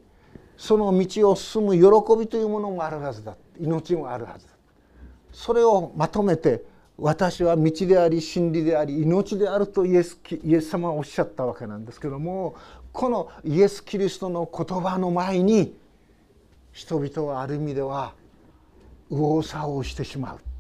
[0.58, 3.38] その道を進む喜びというものもあるはずだ。
[3.60, 4.54] 命もあるはずだ。
[5.32, 6.66] それをまとめて
[6.98, 12.56] 私は道であり真理であり命であるとイエスイエス様はおっしゃったわけなんですけども
[12.92, 15.78] このイエス・キリストの言葉の前に
[16.74, 18.14] 人々はある意味では
[19.10, 20.51] 右往左往してしまう。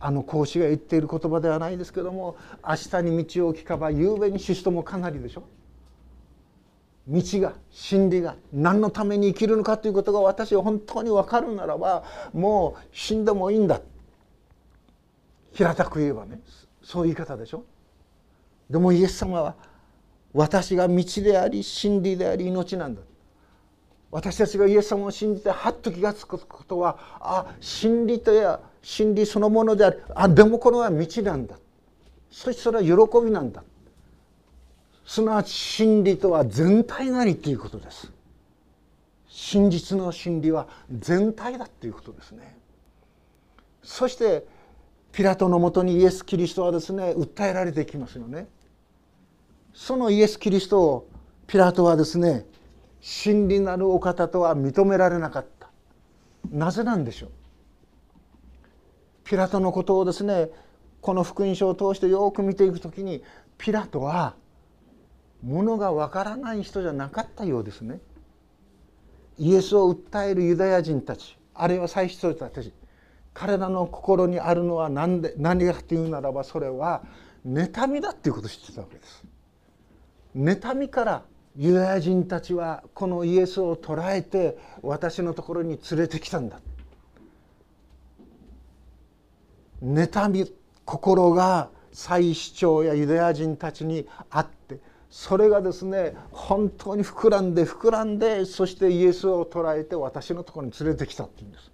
[0.00, 2.36] あの孔子が言っている言葉ではないですけども
[2.66, 5.42] 明日に道を聞かば夕べに死すともかなりでしょ？
[7.06, 13.80] 道が真理が何のために生きるのかということが私は本当に分かるならばもう死んでもいいんだ。
[15.52, 16.40] 平たく言えばね
[16.82, 17.64] そういう言い方でしょ？
[18.70, 19.54] でもイエス様は
[20.32, 23.02] 私が道であり真理であり命なんだ。
[24.12, 31.56] 私たちがイエス様を信じてはっと気が付くことはあ真理とや真理そのものであるあでもこれは道なんだ。
[32.30, 33.62] そしてそれは喜びなんだ。
[35.04, 38.12] すなわち真理とは全体なりということです。
[39.26, 42.56] 真実の真理は全体だということですね。
[43.82, 44.46] そして
[45.12, 48.48] ピラトのもとにイエス・キリストはですね訴えられてきますよね。
[49.74, 51.08] そのイエス・キリストを
[51.46, 52.46] ピラトはですね
[53.00, 55.68] 真理なるお方とは認められなかった。
[56.50, 57.30] なぜなんでしょう？
[59.30, 60.50] ピラトのことをですね
[61.00, 63.22] この福音書を通してよく見ていくときに
[63.58, 64.34] ピラトは
[65.40, 68.00] ものがわからない人じゃなかったようですね。
[69.38, 72.74] イエスを訴えるユダヤ人たちあるいは祭司長たち
[73.32, 77.04] 彼らの心にあるのは何で何かというならばそれは
[77.46, 79.24] 妬みだっていうことを知ってたわけです。
[80.34, 81.22] 妬みから
[81.54, 86.60] ユダヤ人たちはこのイエスを捕らえて私のところに連れてきたんだ。
[89.82, 90.52] 妬み
[90.84, 94.78] 心が祭司長やユダヤ人たちにあって
[95.10, 101.70] それがですね本当に膨らんで膨らんでそしてイエスを捕らえて私のところに連れてきたっていうんです。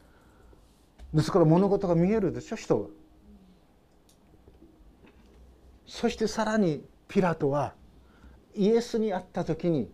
[1.12, 2.86] ですから物事が見えるでしょ人が
[5.86, 7.74] そしてさらにピラトは
[8.54, 9.90] イエスに会った時に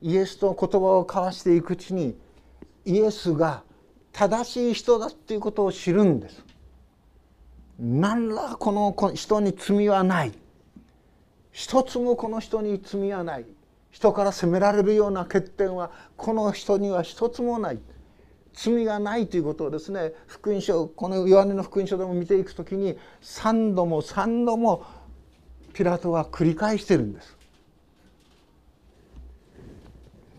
[0.00, 2.16] イエスと言葉を交わしていくうちに
[2.84, 3.62] イエスが
[4.12, 6.43] 正しい人だっていうことを知るんです。
[7.78, 10.32] 何らこの人に罪はない。
[11.52, 13.46] 一つもこの人に罪はない。
[13.90, 17.78] 人から責められるような欠点はこの人には一つもない。
[18.52, 24.84] 罪がないということをですね福音書このヨハネの福音書でも見ていく時に3度も3度も
[25.72, 27.36] ピラトは繰り返してるんです。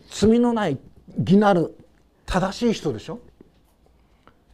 [0.09, 0.79] 罪のない
[1.19, 1.75] 義なる
[2.25, 3.19] 正しい人でしょ。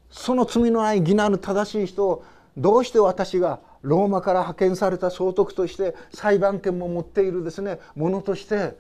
[0.10, 2.26] その罪のない義なる正しい人を
[2.58, 8.78] どうして私がローマから派遣された総督として裁判権も持っているですねものとして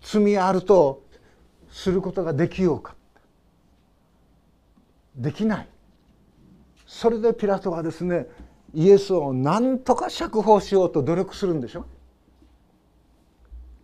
[0.00, 1.02] 罪あると
[1.70, 2.94] することができようか。
[5.16, 5.68] できない。
[6.86, 8.26] それでピラトはですね
[8.74, 11.84] イエスを何とか釈放しようと努力するんでしょ？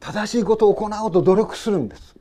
[0.01, 2.17] 正しいことを行おうと努力するんです。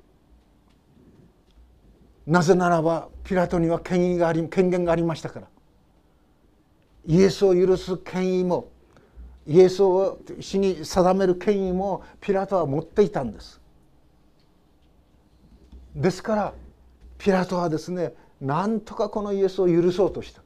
[2.25, 5.47] なぜならばピラトには権威があり権限がありましたから。
[7.07, 8.69] イエスを許す権威も
[9.47, 13.61] イエスを死に定める権威もピラトは持っていたんです。
[15.95, 16.53] ですから
[17.17, 20.41] ピラトはですねなんとかこのイエスを許そうとした。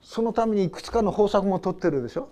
[0.00, 2.30] そのためにいくつかの方策も取ってるでしょ。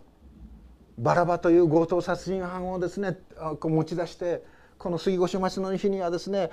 [0.98, 3.18] バラバという強盗殺人犯をですね
[3.60, 4.42] 持ち出して
[4.78, 6.50] この杉越町の日にはですね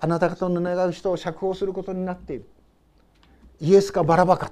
[0.00, 2.46] あなた方の願う人を釈放することになっている。
[3.60, 4.50] イエスかバラバか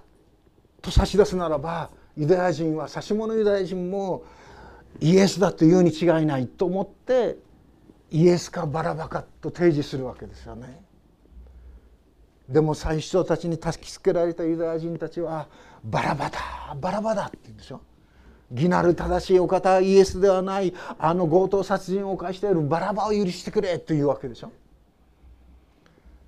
[0.82, 4.24] と差し出すならばユダヤ人は差し物ユダヤ人も
[5.00, 7.36] イエスだというに違いないと思って
[8.10, 10.82] イエスかバラバかと提示するわけですよね。
[12.48, 15.46] でも最初たちにたきつけられたユダヤ人たちは
[15.84, 17.80] バラバだバラバだって言うんでしょ。
[18.52, 24.50] 義なる正しいお方イエスではないあの強盗殺人を犯しているバラバを許してくれというわけでしょ。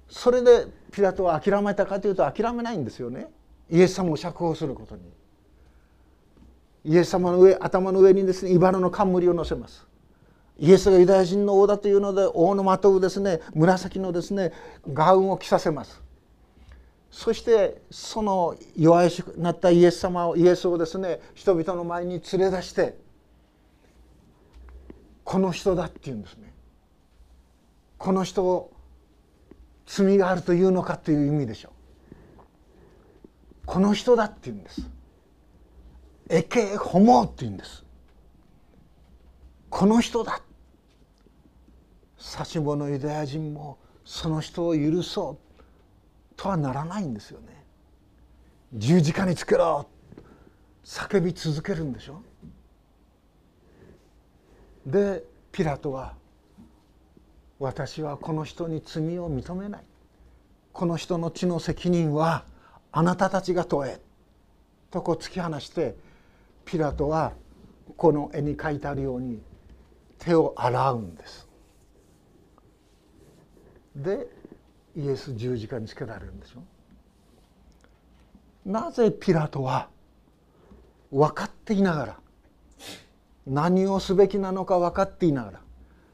[0.09, 3.29] それでピラトは諦めたかというと諦めないんですよね
[3.73, 5.03] イエス様を釈放することに。
[6.85, 9.87] イエス様の上頭の上にですね茨の冠を乗せます。
[10.59, 14.53] イエスがユダヤ人の王だというので王のまとうですね紫のですね
[14.93, 16.03] ガウンを着させます。
[17.11, 22.99] そしてその弱いしくなったイエス様をイエスをですね人々の前に連れ出して
[25.25, 26.53] この人だって言うんですね。
[27.97, 28.71] この人を
[29.87, 31.72] 罪があるというのかという意味でしょう。
[33.67, 34.89] この人だって言うんです。
[36.29, 37.85] エケホモって言うんです。
[39.71, 40.41] この人だ。
[42.19, 45.63] 指母のユダヤ人もその人を許そう
[46.37, 47.65] とはならないんですよね。
[48.75, 49.87] 十字架につけろ。
[50.85, 52.23] 叫び続けるんでしょ。
[54.87, 55.23] で
[55.53, 56.15] ピラトは
[57.61, 59.85] 「私はこの人に罪を認めない」
[60.73, 62.45] 「この人の血の責任は
[62.93, 64.01] あなたたちが問え」
[64.91, 65.97] とこう突き放して
[66.65, 67.33] ピラトは
[67.97, 69.43] この絵に描いてあるように
[70.19, 71.49] 手を洗うんです。
[73.97, 74.29] で
[74.95, 76.63] イエス十字架につけられるんでしょ。
[78.65, 79.89] なぜピラトは
[81.11, 82.21] 分かっていながら
[83.47, 85.61] 何をすべきなのか分かっていながら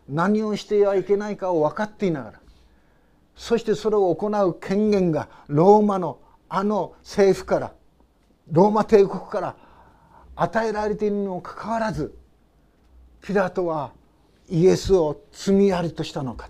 [0.09, 2.41] 何をしてはいけないかを分かっていながら
[3.37, 7.73] そしてそれを行う権限がローマのあの政府から
[8.51, 9.57] ローマ帝国から
[10.37, 12.17] 与えられているにもかかわらず
[13.21, 13.93] ピラトは
[14.49, 16.49] イエスを罪ありとしたのか。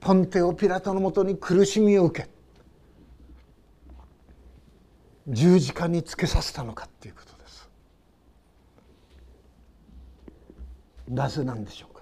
[0.00, 2.28] ポンテオ・ピラトのもとに苦しみを受け
[5.26, 7.68] 十字架につけさせたのかっていうことです。
[11.08, 11.97] なぜなんでしょうか。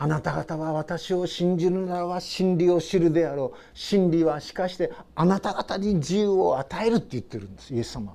[0.00, 3.58] あなた方は私を信じるならば真理を知るであろう。
[3.74, 8.14] 真理はしかしてあなた方に自由を与えるって言ってるんですイエス様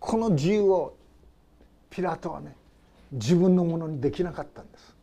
[0.00, 0.96] この自由を
[1.90, 2.56] ピラトはね
[3.12, 4.96] 自分のものにできなかったんです。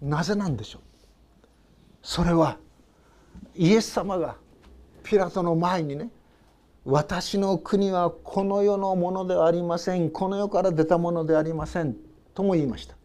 [0.00, 0.82] なぜなんでしょう？
[2.02, 2.56] それは
[3.54, 4.36] イエス様が
[5.02, 6.08] ピラトの前にね
[6.86, 10.08] 私の国はこの世のものではありません。
[10.08, 11.94] この世から出たものでありません
[12.32, 12.96] とも言いました。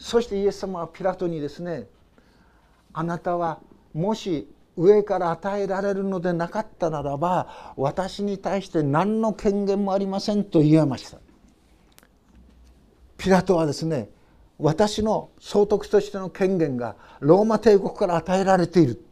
[0.00, 1.86] そしてイエス様はピラトにですね
[2.92, 3.60] あなたは
[3.92, 11.18] もし上から与えられるのでなかったならば私に対して何の権限もありませんと言いました。
[13.18, 14.08] ピラトはですね
[14.58, 19.04] 私の総督としての権限がローマ帝国から与えられている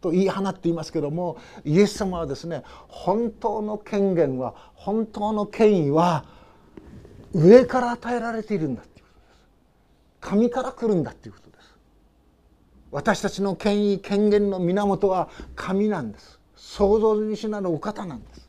[0.00, 6.24] と言い放っていますけどもイエス様はですね本当の権限は本当の権威は
[7.32, 8.82] 上から与えられているんだ。
[10.24, 11.76] 神から来るんだということです。
[12.90, 16.40] 私たちの権威権限の源は神なんです。
[16.56, 18.48] 創造主なるお方なんです。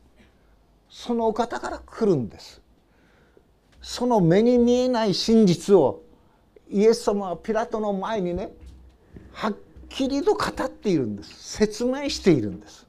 [0.90, 2.62] そのお方から来るんです。
[3.82, 6.02] その目に見えない真実を
[6.70, 8.54] イエス様はピラトの前にね
[9.34, 9.56] はっ
[9.90, 11.58] きりと語っているんです。
[11.58, 12.88] 説明しているんです。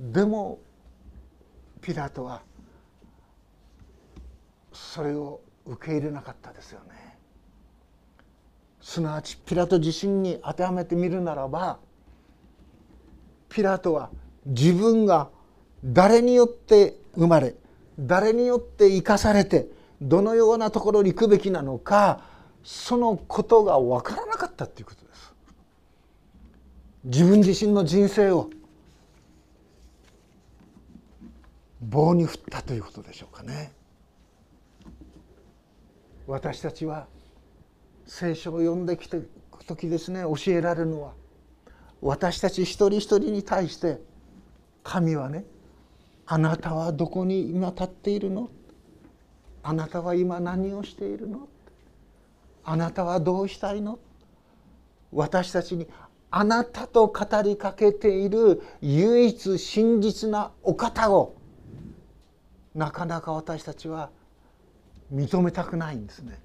[0.00, 0.60] でも
[1.80, 2.42] ピラトは
[4.72, 7.01] それを受け入れなかったですよね。
[8.82, 11.78] すなわちピラト自身に当てはめてみるならば
[13.48, 14.10] ピラトは
[14.44, 15.28] 自分が
[15.84, 17.54] 誰によって生まれ
[17.98, 19.68] 誰によって生かされて
[20.00, 22.24] どのようなところに行くべきなのか
[22.64, 25.34] そのことが分からなかったっていうことです。
[27.04, 28.50] 自分自身の人生を
[31.80, 33.72] 棒に振ったということでしょうかね。
[36.26, 37.06] 私たちは
[38.14, 39.22] 聖書を読んできて
[39.66, 41.12] 時ですね教えられるのは。
[42.02, 44.02] 私たち一人一人に対して
[44.84, 45.46] 神はね
[46.26, 48.50] あなたはどこに今立っているの？
[49.62, 51.48] あなたは今何をしているの？
[52.64, 53.98] あなたはどうしたいの？
[55.10, 55.86] 私たちに
[56.30, 61.34] あなたと語りかけている唯一真実なお方を
[62.74, 64.10] なかなか私たちは
[65.10, 66.38] 認めたくないんですね。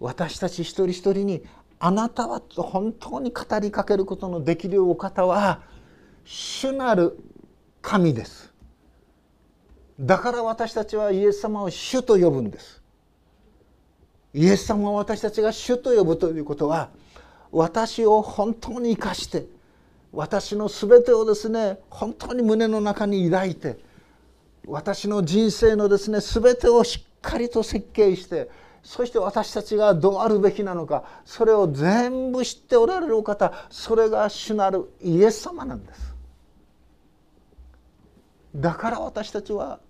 [0.00, 1.44] 私たち一人一人に
[1.80, 5.62] あなたはと本当に語りかけることのできるお方は
[6.24, 7.18] 主なる
[7.82, 8.52] 神です。
[9.98, 12.82] だから私たちはイエス様を主と呼ぶんです。
[14.34, 16.90] イエス様を私たちが主と呼ぶということは
[17.50, 19.46] 私を本当に生かして
[20.12, 23.78] 私の全てをですね本当に胸の中に抱いて
[24.66, 28.50] 私の人生のですね全てをしっかりと設計して
[28.82, 36.14] そして私たちがどうあるべきなのかそれを全部知っておられるお方それが主なるイエス様なんです。
[38.56, 39.80] だから私たちは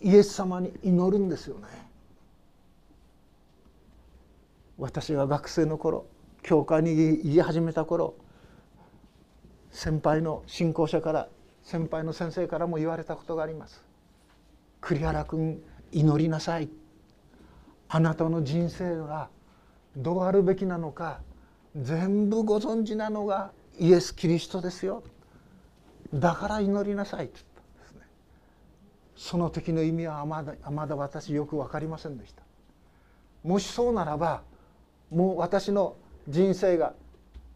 [0.00, 1.66] イエス様に祈るんですよね。
[4.78, 6.06] 私が学生の頃
[6.42, 8.14] 教会に言い始めた頃
[9.70, 11.28] 先輩の信仰者から
[11.62, 13.84] 先輩の先生からも言われたことがあります
[14.80, 15.62] 栗原君
[15.92, 16.68] 祈りなさい
[17.92, 19.28] あなたの人生が
[19.96, 21.20] どうあるべきなのか
[21.74, 25.02] 全部ご存知なのがイエス・キリストですよ。
[26.14, 28.06] だから祈りなさいって言ったんですね。
[29.16, 32.42] その時の意味はまだまだ私よく分かりませんでした。
[33.42, 34.42] もしそうならば
[35.10, 35.96] もう私の
[36.28, 36.94] 人生が、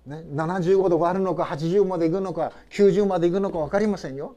[0.05, 4.35] ね、75度割るのか80までいくのか90までいくのか分かりませんよ。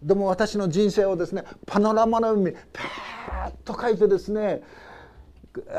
[0.00, 4.62] でも私の人生をですねパノラマの海パーッと書いてですね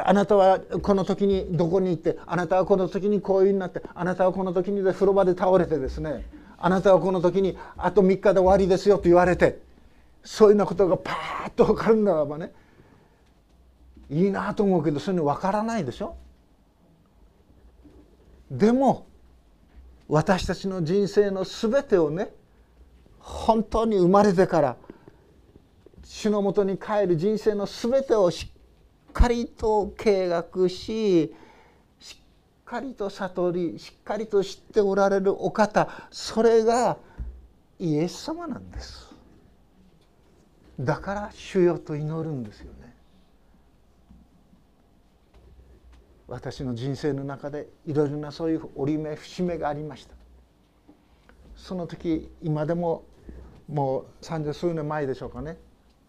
[0.05, 6.25] あなたはこの時にどこに行ってあなたはこの時にこういうになってあなたはこの時にで風呂場で倒れてですね
[6.57, 9.61] あなたはこの時にあと3日で終わりですよと言われて
[10.23, 12.51] そういうようなことがパーッと分かるならばね
[14.09, 16.15] いいなと思うけどそういうの分からないでしょ？
[18.51, 19.07] でも
[20.09, 22.29] 私たちの人生の全てをね
[23.19, 24.75] 本当に生まれてから
[26.03, 28.60] 主のもとに帰る人生の全てをしっ
[29.11, 31.33] かりと計画し
[31.99, 36.97] しっかりと悟りしっかりと知っておられるお方それが
[37.79, 39.11] イエス様なんです。
[40.79, 42.95] だから主よと祈るんですよね。
[46.27, 50.15] 私の人生の中でいろいろなそういう折り目節目がありました。
[51.55, 53.03] その時今でも
[53.67, 55.57] もう三十数年前でしょうかね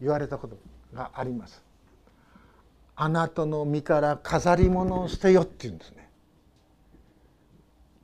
[0.00, 0.56] 言われたこと
[0.94, 1.62] があります。
[3.02, 6.08] あなたの身から飾り物を捨てよって言うんですね。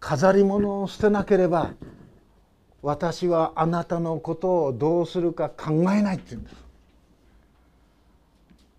[0.00, 1.70] 飾り物を捨てなければ
[2.82, 6.56] 私はあなたのことをどうするか考えないって言うんです。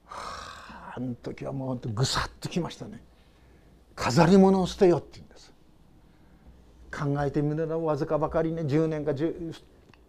[0.07, 3.01] はああの時はもうぐさっときましたね。
[3.95, 5.53] 飾り物を捨てよって言うんです。
[6.91, 8.63] 考えてみるのわずかばかりね。
[8.63, 9.11] 10年か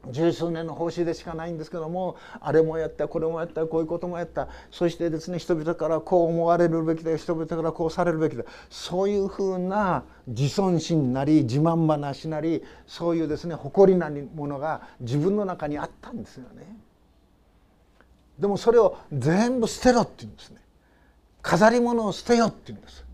[0.08, 16.66] 十数年の奉仕でしかないんですけどもあれもやったこれもやったこういうこともやったそしてですね人々からこう思われるべきだ人々からこうされるべきだそういうふうな自尊心なり自慢話なりそういうですね誇りなものが自分の中にあったんですよね。
[18.38, 20.60] でもそれを全部捨てろって言うんですね。
[21.42, 23.04] 飾り物を捨てよって言うんです。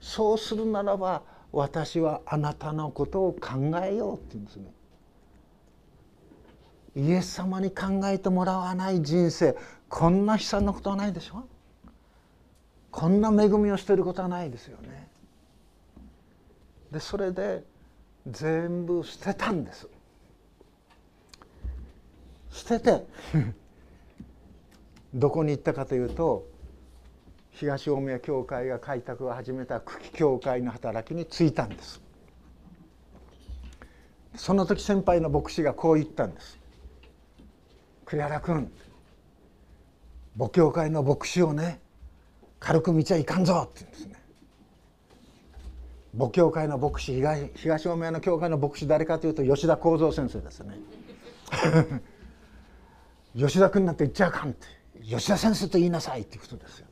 [0.00, 4.72] そうするならば私はあなたのことを考えようって言うんですね。
[6.94, 9.56] イエス様に考えてもらわない人生
[9.88, 11.44] こんな悲惨なことはないでしょ？
[12.90, 15.08] こんな恵みをしていることはないですよね。
[16.90, 17.64] でそれで
[18.26, 19.88] 全部捨てたんです。
[22.50, 23.06] 捨てて
[25.14, 26.46] どこに行ったかというと
[27.52, 32.00] 東大宮教会が開拓を始めた久喜教会の働きに就いたんです
[34.34, 36.58] その時先輩の牧師がこう言ったんです
[38.12, 38.70] 「栗原君
[40.36, 41.80] 母教会の牧師をね
[42.60, 44.16] 軽く見ちゃいかんぞ」って言うんですね。
[46.18, 50.78] 母教会の牧師東東大宮の教会の牧師誰かというと吉田幸三先生ですね。
[53.34, 54.66] 吉田君なんて言っちゃあかんって
[55.02, 56.86] 吉田先生と言いなさいっていうことですよ。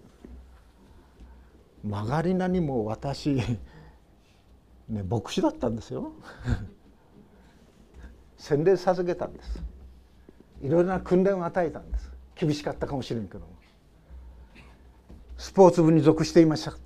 [1.84, 3.34] 曲がりなにも私
[4.88, 6.12] ね牧師だったんですよ。
[8.38, 9.62] 洗礼授けたんです。
[10.62, 12.10] いろいろな訓練を与えたんです。
[12.34, 13.46] 厳しかったかもしれんけども。
[15.36, 16.76] スポーツ部に属していました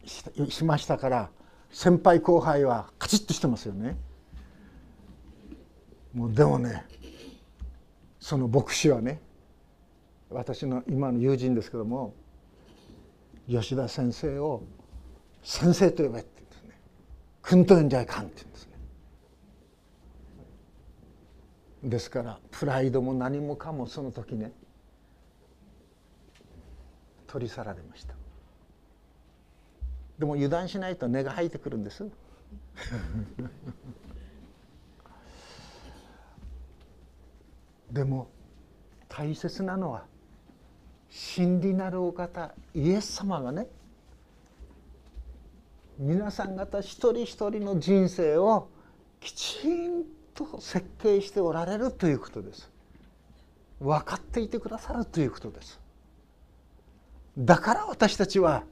[0.49, 1.31] しましたから
[1.73, 3.97] 先輩後輩はカチッとしてますよね。
[6.15, 6.85] もうでもね
[8.21, 9.21] その牧師はね
[10.31, 12.15] 私の今の友人ですけども
[13.49, 14.63] 吉田先生を
[15.43, 16.81] 先生と呼べって言うんですね。
[17.43, 18.74] 君と呼んじゃいかんって言うんですね。
[21.85, 24.53] ですからプライドも何もかもその時ね
[27.27, 28.15] 取り去られました。
[30.19, 32.07] でも油断しないと根が生えてくるんです。
[37.91, 38.29] でも
[39.09, 40.05] 大切なのは
[41.11, 43.69] 真理なるお方イエス様がね
[45.99, 48.69] 皆さん方一人一人の人生を
[49.21, 50.05] きちん
[50.35, 52.71] と設計しておられるということです。
[53.81, 55.81] 分かっていてくださるということです。
[57.39, 58.65] だから私たちは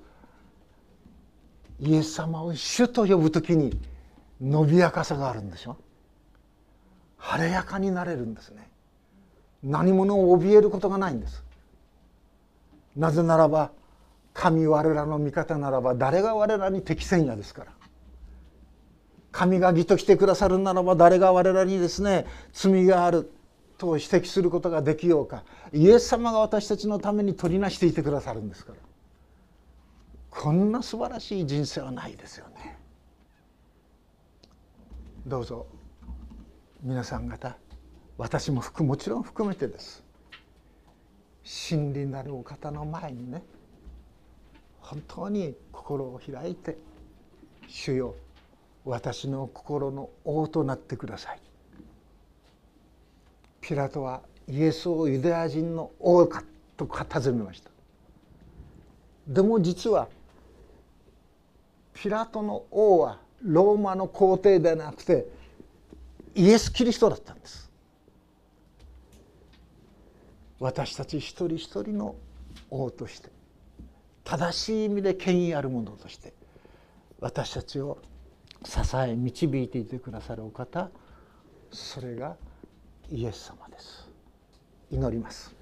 [1.80, 3.78] イエス様を主と呼ぶ時に
[4.40, 5.76] 伸びやかさがあるんでしょ。
[7.16, 8.68] 晴れやかになれるんですね。
[9.62, 11.44] 何者を怯えることがないんです。
[12.96, 13.70] なぜならば
[14.34, 17.72] 神我らの味方ならば誰が我らに適せんやですから。
[19.32, 23.32] 神が義と来てくださるならば誰が我らにですね罪がある
[23.78, 25.42] と指摘することができようか。
[25.72, 28.78] イエス様が私たちのために取りなしていてくださるんですから。
[30.30, 32.78] こんな素晴らしい人生はないですよね。
[35.26, 35.66] どうぞ
[36.82, 37.56] 皆さん方
[38.18, 40.04] 私ももちろん含めてです。
[41.42, 43.42] 真理なるお方の前にね
[44.80, 46.76] 本当に心を開いて
[47.66, 48.14] 主よ
[48.84, 51.40] 私の心の王となってください。
[53.60, 56.42] ピラトはイエスをユダヤ人の王か
[56.76, 57.70] と尋ねました。
[59.28, 60.08] でも実は
[61.94, 65.26] ピラトの王はローマの皇帝ではなくて
[66.34, 67.70] イエス・キリストだったんです。
[70.58, 72.16] 私たち一人一人の
[72.70, 73.30] 王として
[74.24, 76.32] 正しい意味で権威あるものとして
[77.20, 77.98] 私たちを
[78.64, 80.90] 支え導いていてくださるお方
[81.70, 82.36] それが
[83.10, 84.08] イエス様です。
[84.90, 85.61] 祈ります。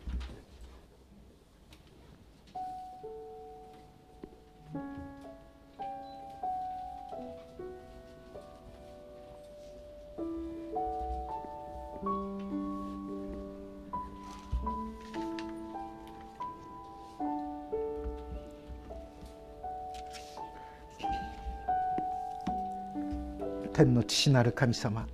[23.80, 25.06] 天の父なる神様。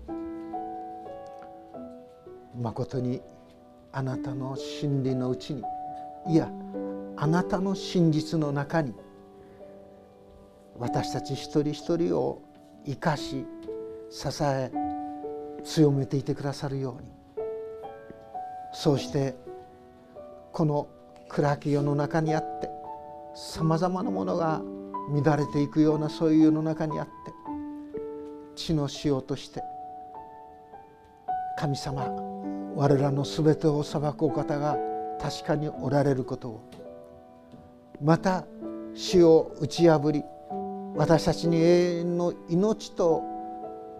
[2.60, 3.20] まことに
[3.92, 5.62] あなたの真理のうちに
[6.26, 6.50] いや
[7.16, 8.92] あなたの真実の中に
[10.78, 12.42] 私たち一人一人を
[12.84, 13.46] 生かし
[14.10, 14.72] 支え
[15.62, 17.08] 強めていてくださるように。
[18.72, 19.36] そうして
[20.52, 20.88] この
[21.28, 22.68] 暗き世の中にあって
[23.36, 24.60] さまざまなものが
[25.24, 27.35] 乱れていくようなそういう世の中にあって
[28.56, 29.62] 地の塩として
[31.58, 32.04] 神様
[32.74, 34.76] 我らの全てを裁くお方が
[35.20, 36.70] 確かにおられることを
[38.02, 38.44] また
[38.94, 40.24] 死を打ち破り
[40.96, 43.22] 私たちに永遠の命と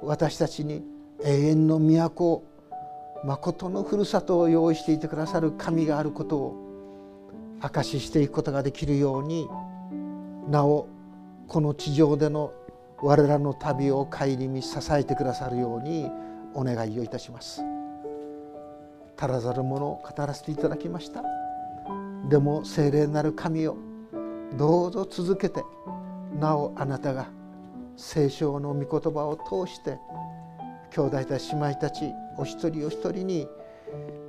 [0.03, 0.83] 私たちに
[1.25, 2.45] 永遠の都を
[3.25, 6.67] 誠のふるさとを用意していてくださる神があることを
[7.61, 9.49] 証ししていくことができるように
[10.49, 10.89] なお
[11.49, 12.53] この地上での
[13.03, 16.11] 我らの旅を顧み支えてくださるように
[16.55, 17.63] お願いをいたします。
[19.19, 21.23] 足らざるものを語らせていただきました。
[22.29, 23.77] でも聖霊なる神を
[24.57, 25.63] どうぞ続けて
[26.39, 27.29] なおあなたが
[27.97, 29.99] 聖書の御言葉を通して
[30.91, 33.49] 兄弟たち姉妹たちお一人お一人に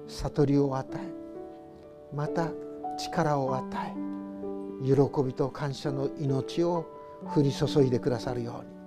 [0.08, 2.50] 悟りを与えまた
[2.98, 6.86] 力を与え喜びと感謝の命を
[7.26, 8.78] 降り注いでくださるように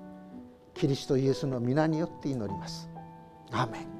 [0.74, 2.88] キリストイエスの皆によって祈ります。
[3.52, 3.99] アーメン